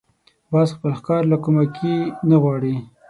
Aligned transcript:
باز 0.51 0.69
خپل 0.75 0.91
ښکار 0.99 1.23
له 1.31 1.37
کومکي 1.43 1.95
نه 2.29 2.37
غواړي 2.43 2.75